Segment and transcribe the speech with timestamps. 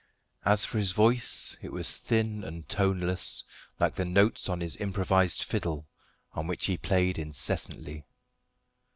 [0.45, 3.43] As for his voice, it was thin and toneless,
[3.79, 5.87] like the notes on his improvised fiddle,
[6.33, 8.07] on which he played incessantly.